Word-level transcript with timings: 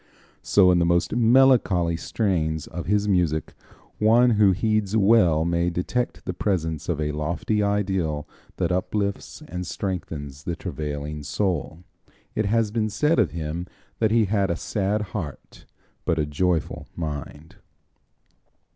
So 0.41 0.71
in 0.71 0.79
the 0.79 0.83
most 0.85 1.15
melancholy 1.15 1.95
strains 1.95 2.65
of 2.65 2.87
his 2.87 3.07
music 3.07 3.53
one 3.99 4.31
who 4.31 4.51
heeds 4.51 4.97
well 4.97 5.45
may 5.45 5.69
detect 5.69 6.25
the 6.25 6.33
presence 6.33 6.89
of 6.89 6.99
a 6.99 7.11
lofty 7.11 7.61
ideal 7.61 8.27
that 8.57 8.71
uplifts 8.71 9.43
and 9.47 9.67
strengthens 9.67 10.43
the 10.45 10.55
travailing 10.55 11.21
soul. 11.21 11.83
It 12.33 12.47
has 12.47 12.71
been 12.71 12.89
said 12.89 13.19
of 13.19 13.29
him 13.29 13.67
that 13.99 14.09
he 14.09 14.25
had 14.25 14.49
a 14.49 14.55
sad 14.55 15.03
heart 15.13 15.67
but 16.03 16.17
a 16.17 16.25
joyful 16.25 16.87
mind. 16.95 17.57